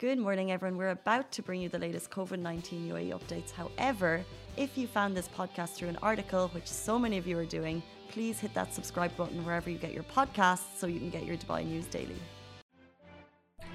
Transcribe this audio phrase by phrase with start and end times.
[0.00, 0.78] Good morning, everyone.
[0.78, 3.50] We're about to bring you the latest COVID 19 UAE updates.
[3.50, 4.24] However,
[4.56, 7.82] if you found this podcast through an article, which so many of you are doing,
[8.08, 11.36] please hit that subscribe button wherever you get your podcasts so you can get your
[11.36, 12.16] Dubai news daily.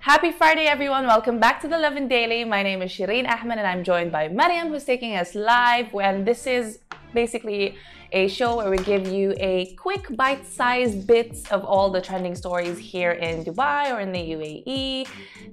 [0.00, 1.04] Happy Friday, everyone.
[1.06, 2.44] Welcome back to the Lovin Daily.
[2.46, 5.94] My name is Shireen Ahmed, and I'm joined by Mariam, who's taking us live.
[5.94, 6.78] And this is
[7.22, 7.76] basically
[8.12, 12.78] a show where we give you a quick bite-sized bits of all the trending stories
[12.78, 15.08] here in Dubai or in the UAE.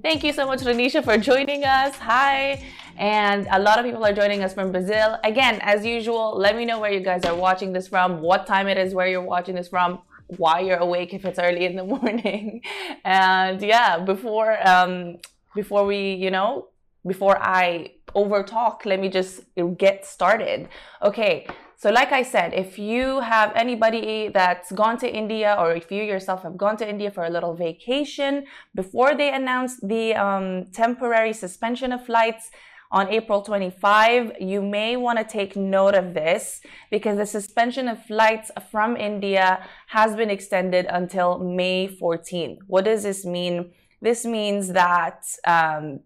[0.06, 1.96] Thank you so much, Renisha, for joining us.
[1.96, 2.64] Hi.
[2.96, 5.18] And a lot of people are joining us from Brazil.
[5.24, 8.68] Again, as usual, let me know where you guys are watching this from, what time
[8.68, 10.00] it is, where you're watching this from,
[10.42, 12.62] why you're awake if it's early in the morning.
[13.04, 15.18] And yeah, before um,
[15.54, 16.68] before we, you know,
[17.06, 19.42] before I over talk, let me just
[19.76, 20.68] get started.
[21.02, 21.46] Okay,
[21.84, 26.02] so, like I said, if you have anybody that's gone to India or if you
[26.02, 31.34] yourself have gone to India for a little vacation, before they announced the um, temporary
[31.34, 32.50] suspension of flights
[32.90, 38.02] on April 25, you may want to take note of this because the suspension of
[38.06, 42.60] flights from India has been extended until May 14.
[42.66, 43.72] What does this mean?
[44.00, 46.00] This means that um,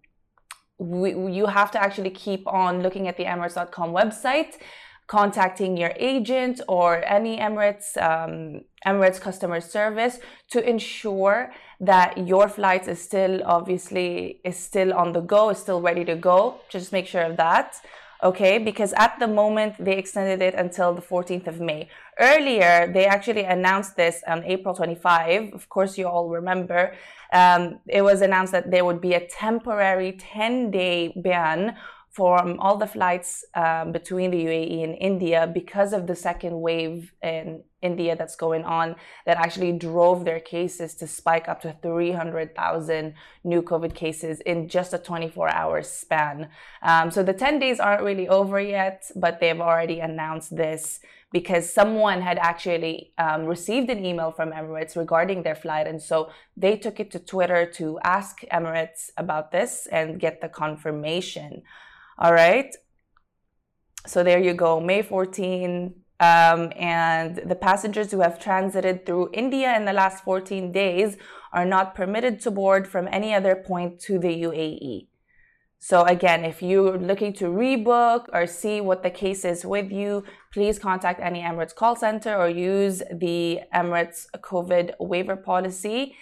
[0.79, 4.55] we, you have to actually keep on looking at the Emirates.com website
[5.07, 10.19] contacting your agent or any Emirates um, Emirates customer service
[10.51, 15.81] to ensure that your flight is still obviously is still on the go, is still
[15.81, 16.59] ready to go.
[16.69, 17.81] Just make sure of that.
[18.21, 21.87] Okay, because at the moment they extended it until the 14th of May.
[22.19, 25.53] Earlier, they actually announced this on April 25.
[25.53, 26.93] Of course, you all remember.
[27.31, 31.77] Um, it was announced that there would be a temporary 10 day ban
[32.11, 37.13] from all the flights um, between the UAE and India because of the second wave
[37.21, 43.13] in India that's going on that actually drove their cases to spike up to 300,000
[43.43, 46.49] new COVID cases in just a 24 hour span.
[46.81, 50.99] Um, so the 10 days aren't really over yet, but they've already announced this
[51.31, 55.85] because someone had actually um, received an email from Emirates regarding their flight.
[55.85, 60.49] And so they took it to Twitter to ask Emirates about this and get the
[60.49, 61.61] confirmation.
[62.21, 62.75] All right.
[64.05, 65.95] So there you go, May 14.
[66.21, 71.15] Um, and the passengers who have transited through India in the last 14 days
[71.53, 75.07] are not permitted to board from any other point to the UAE.
[75.79, 80.25] So again, if you're looking to rebook or see what the case is with you,
[80.51, 86.15] please contact any Emirates call center or use the Emirates COVID waiver policy.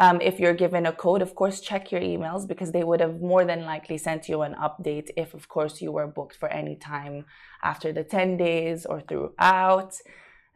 [0.00, 3.20] Um, if you're given a code, of course, check your emails because they would have
[3.20, 6.76] more than likely sent you an update if, of course, you were booked for any
[6.76, 7.24] time
[7.64, 9.94] after the 10 days or throughout.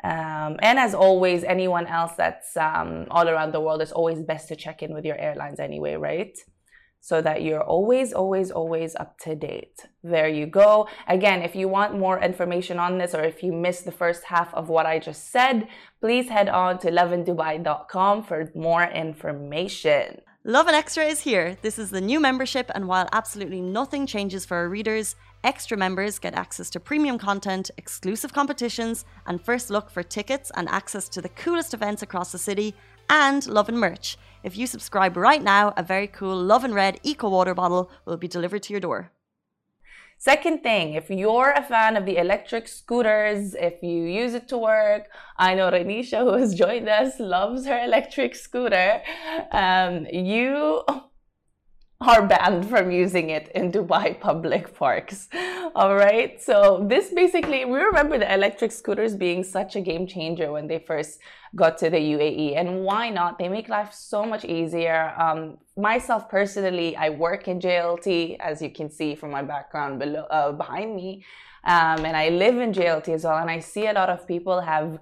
[0.04, 4.48] Um, and as always, anyone else that's um, all around the world, it's always best
[4.48, 6.38] to check in with your airlines anyway, right?
[7.04, 9.86] So that you're always, always, always up to date.
[10.04, 10.88] There you go.
[11.08, 14.54] Again, if you want more information on this or if you missed the first half
[14.54, 15.66] of what I just said,
[16.00, 20.20] please head on to lovindubai.com for more information.
[20.44, 21.56] Lovin Extra is here.
[21.62, 25.14] This is the new membership, and while absolutely nothing changes for our readers,
[25.44, 30.68] extra members get access to premium content, exclusive competitions, and first look for tickets and
[30.68, 32.74] access to the coolest events across the city,
[33.12, 34.16] and Lovin merch.
[34.42, 38.26] If you subscribe right now, a very cool Lovin Red Eco Water bottle will be
[38.26, 39.12] delivered to your door.
[40.16, 44.56] Second thing, if you're a fan of the electric scooters, if you use it to
[44.56, 49.02] work, I know Renisha, who has joined us, loves her electric scooter.
[49.50, 50.82] Um, you
[52.08, 55.28] are banned from using it in Dubai public parks.
[55.74, 56.40] All right.
[56.42, 60.78] So this basically, we remember the electric scooters being such a game changer when they
[60.78, 61.20] first
[61.54, 62.56] got to the UAE.
[62.56, 63.38] And why not?
[63.38, 65.14] They make life so much easier.
[65.18, 70.24] Um, myself personally, I work in JLT, as you can see from my background below,
[70.30, 71.24] uh, behind me.
[71.64, 73.38] Um, and I live in JLT as well.
[73.38, 74.98] And I see a lot of people have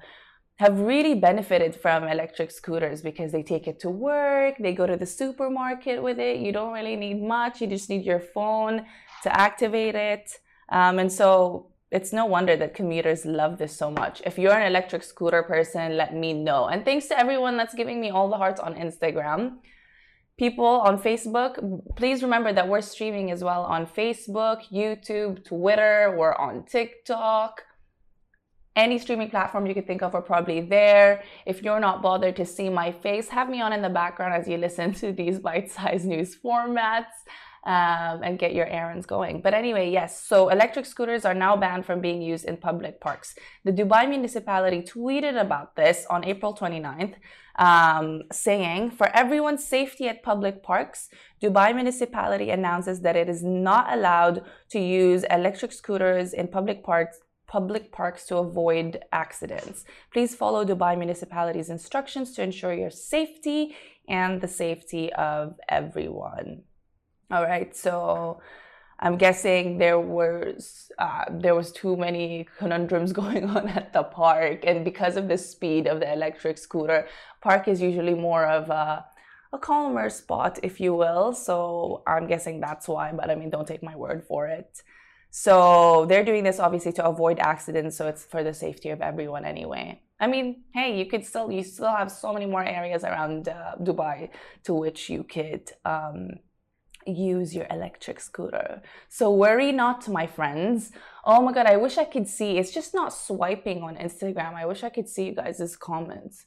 [0.60, 4.94] have really benefited from electric scooters because they take it to work, they go to
[4.94, 6.37] the supermarket with it.
[6.37, 8.84] You don't really need much, you just need your phone
[9.22, 10.27] to activate it.
[10.68, 14.21] Um, and so it's no wonder that commuters love this so much.
[14.27, 16.66] If you're an electric scooter person, let me know.
[16.66, 19.41] And thanks to everyone that's giving me all the hearts on Instagram.
[20.36, 21.53] People on Facebook,
[21.97, 27.62] please remember that we're streaming as well on Facebook, YouTube, Twitter, we're on TikTok
[28.77, 31.22] any streaming platform you could think of are probably there.
[31.47, 34.49] If you're not bothered to see my face, have me on in the background as
[34.49, 37.15] you listen to these bite-sized news formats
[37.65, 39.43] um, and get your errands going.
[39.43, 43.34] But anyway, yes, so electric scooters are now banned from being used in public parks.
[43.65, 47.15] The Dubai municipality tweeted about this on April 29th.
[47.61, 51.09] um, saying, For everyone's safety at public parks,
[51.43, 57.19] Dubai municipality announces that it is not allowed to use electric scooters in public parks
[57.50, 59.84] public parks to avoid accidents.
[60.12, 63.74] Please follow Dubai municipality's instructions to ensure your safety
[64.08, 66.62] and the safety of everyone.
[67.30, 68.41] All right, so
[69.00, 74.58] I'm guessing there was uh, there was too many conundrums going on at the park,
[74.70, 77.00] and because of the speed of the electric scooter,
[77.41, 79.04] park is usually more of a
[79.52, 81.32] a calmer spot, if you will.
[81.32, 83.06] So I'm guessing that's why.
[83.18, 84.82] But I mean, don't take my word for it.
[85.30, 87.97] So they're doing this obviously to avoid accidents.
[87.97, 90.00] So it's for the safety of everyone anyway.
[90.18, 93.77] I mean, hey, you could still you still have so many more areas around uh,
[93.80, 94.30] Dubai
[94.65, 95.71] to which you could.
[95.84, 96.30] Um,
[97.06, 98.82] use your electric scooter.
[99.09, 100.92] So worry not, my friends.
[101.24, 102.59] Oh my god, I wish I could see.
[102.59, 104.54] It's just not swiping on Instagram.
[104.54, 106.44] I wish I could see you guys' comments.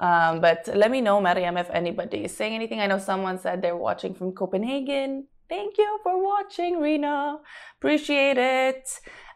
[0.00, 2.80] Um, but let me know, Mariam, if anybody is saying anything.
[2.80, 5.28] I know someone said they're watching from Copenhagen.
[5.46, 7.38] Thank you for watching, Rena.
[7.78, 8.88] Appreciate it.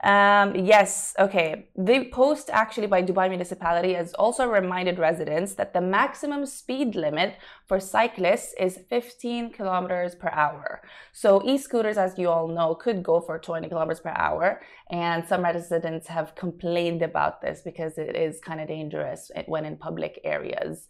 [0.03, 1.69] Um, yes, okay.
[1.77, 7.37] The post actually by Dubai municipality has also reminded residents that the maximum speed limit
[7.67, 10.81] for cyclists is 15 kilometers per hour.
[11.13, 14.63] So e-scooters, as you all know, could go for 20 kilometers per hour.
[14.91, 19.77] And some residents have complained about this because it is kind of dangerous when in
[19.77, 20.87] public areas.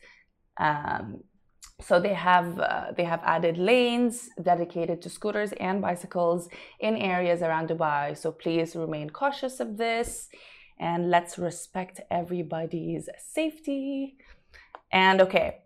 [0.59, 1.25] Um,
[1.81, 6.49] so they have uh, they have added lanes dedicated to scooters and bicycles
[6.81, 8.17] in areas around Dubai.
[8.17, 10.29] So please remain cautious of this
[10.79, 14.17] and let's respect everybody's safety.
[14.91, 15.59] And okay,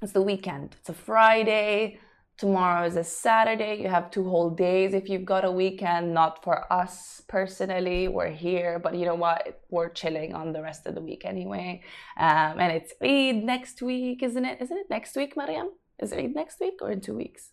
[0.00, 0.76] it's the weekend.
[0.80, 1.98] It's a Friday.
[2.38, 3.82] Tomorrow is a Saturday.
[3.82, 6.14] You have two whole days if you've got a weekend.
[6.14, 8.06] Not for us personally.
[8.06, 9.60] We're here, but you know what?
[9.70, 11.82] We're chilling on the rest of the week anyway.
[12.16, 14.62] Um, and it's Eid next week, isn't it?
[14.62, 15.70] Isn't it next week, Mariam?
[15.98, 17.50] Is it Eid next week or in two weeks?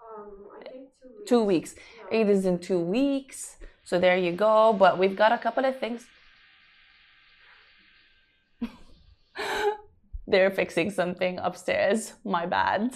[0.00, 1.28] Um, I think two weeks.
[1.28, 1.74] Two weeks.
[2.12, 2.20] Yeah.
[2.20, 3.56] Eid is in two weeks.
[3.82, 4.72] So there you go.
[4.72, 6.06] But we've got a couple of things.
[10.28, 12.12] They're fixing something upstairs.
[12.24, 12.92] My bad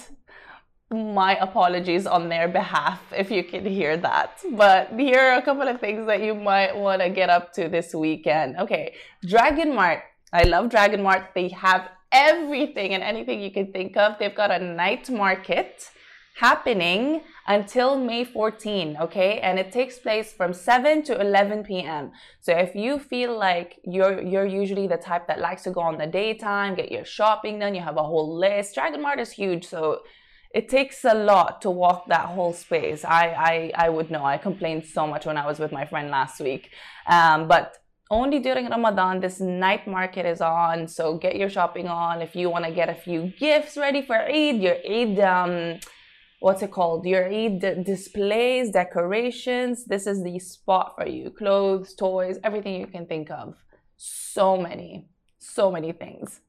[0.92, 4.40] my apologies on their behalf if you can hear that.
[4.52, 7.68] But here are a couple of things that you might want to get up to
[7.68, 8.56] this weekend.
[8.58, 8.94] Okay,
[9.26, 10.02] Dragon Mart.
[10.32, 11.30] I love Dragon Mart.
[11.34, 14.18] They have everything and anything you can think of.
[14.18, 15.90] They've got a night market
[16.36, 19.40] happening until May 14, okay?
[19.40, 22.12] And it takes place from 7 to 11 p.m.
[22.40, 25.98] So if you feel like you're you're usually the type that likes to go on
[25.98, 28.74] the daytime, get your shopping done, you have a whole list.
[28.74, 30.00] Dragon Mart is huge, so
[30.54, 33.04] it takes a lot to walk that whole space.
[33.04, 34.24] I, I, I would know.
[34.24, 36.70] I complained so much when I was with my friend last week.
[37.06, 37.78] Um, but
[38.10, 40.86] only during Ramadan, this night market is on.
[40.88, 42.20] So get your shopping on.
[42.20, 45.80] If you want to get a few gifts ready for Eid, your Eid, um,
[46.40, 47.06] what's it called?
[47.06, 49.86] Your Eid displays, decorations.
[49.86, 51.30] This is the spot for you.
[51.30, 53.56] Clothes, toys, everything you can think of.
[53.96, 55.08] So many,
[55.38, 56.40] so many things.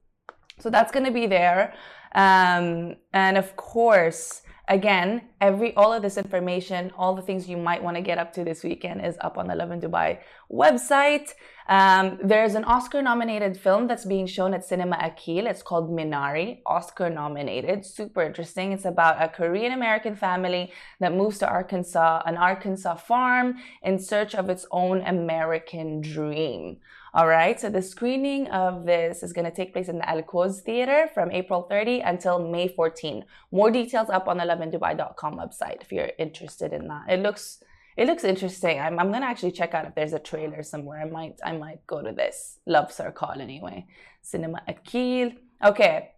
[0.59, 1.73] So that's going to be there.
[2.13, 7.83] Um, and of course, again, every all of this information, all the things you might
[7.83, 10.19] want to get up to this weekend is up on the Lovin Dubai
[10.51, 11.33] website.
[11.67, 15.47] Um, there's an Oscar-nominated film that's being shown at Cinema Akil.
[15.47, 17.85] It's called Minari, Oscar-nominated.
[17.85, 18.73] Super interesting.
[18.73, 24.49] It's about a Korean-American family that moves to Arkansas, an Arkansas farm, in search of
[24.49, 26.77] its own American dream.
[27.15, 30.23] All right, so the screening of this is going to take place in the Al
[30.65, 33.23] Theater from April 30 until May 14.
[33.51, 37.03] More details up on the lovindubai.com website if you're interested in that.
[37.07, 37.63] It looks
[37.95, 38.79] it looks interesting.
[38.79, 41.01] I'm, I'm gonna actually check out if there's a trailer somewhere.
[41.01, 42.57] I might I might go to this.
[42.65, 43.85] Love Sir Call anyway.
[44.23, 45.33] Cinema Akil.
[45.63, 46.09] Okay.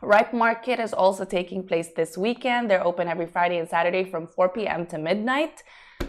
[0.00, 2.70] Ripe Market is also taking place this weekend.
[2.70, 4.86] They're open every Friday and Saturday from 4 p.m.
[4.88, 5.64] to midnight.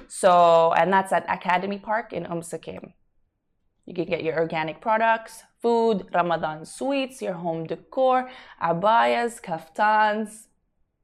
[0.08, 2.92] So, and that's at Academy Park in Umm Suqeim.
[3.88, 8.30] You can get your organic products, food, Ramadan sweets, your home decor,
[8.62, 10.48] abayas, kaftans.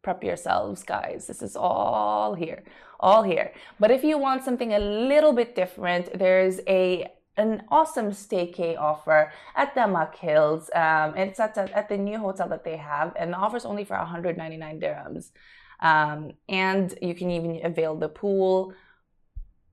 [0.01, 1.27] Prep yourselves, guys.
[1.27, 2.63] This is all here,
[2.99, 3.53] all here.
[3.79, 9.31] But if you want something a little bit different, there's a an awesome staycay offer
[9.55, 10.69] at DAMAC Hills.
[10.75, 13.85] Um, it's at, at the new hotel that they have, and the offer is only
[13.85, 15.31] for 199 dirhams.
[15.79, 18.73] Um, and you can even avail the pool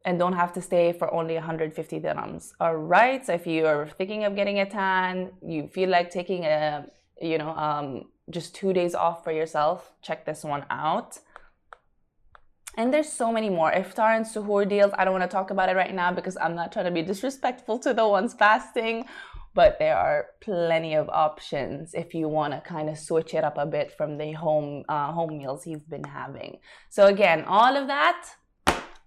[0.04, 2.52] and don't have to stay for only 150 dirhams.
[2.60, 3.24] All right.
[3.24, 6.86] So if you're thinking of getting a tan, you feel like taking a,
[7.20, 11.18] you know, um, just two days off for yourself, check this one out.
[12.76, 13.70] And there's so many more.
[13.72, 14.92] Iftar and suhoor deals.
[14.96, 17.02] I don't want to talk about it right now because I'm not trying to be
[17.02, 19.06] disrespectful to the ones fasting.
[19.52, 23.58] but there are plenty of options if you want to kind of switch it up
[23.58, 26.58] a bit from the home uh, home meals you've been having.
[26.88, 28.28] So again, all of that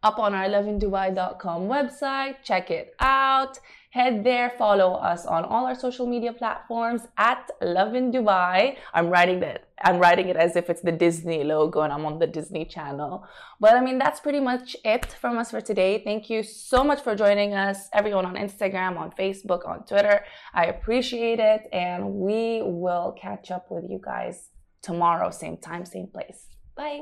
[0.03, 2.35] up on our lovindubai.com website.
[2.43, 3.59] Check it out.
[3.91, 8.75] Head there, follow us on all our social media platforms at Lovin Dubai.
[8.91, 12.17] I'm writing that I'm writing it as if it's the Disney logo and I'm on
[12.17, 13.23] the Disney channel.
[13.59, 16.01] But I mean that's pretty much it from us for today.
[16.03, 20.25] Thank you so much for joining us, everyone on Instagram, on Facebook, on Twitter.
[20.55, 24.49] I appreciate it, and we will catch up with you guys
[24.81, 26.47] tomorrow, same time, same place.
[26.75, 27.01] Bye.